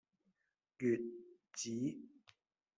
[0.79, 0.97] 穴
[1.53, 1.77] 子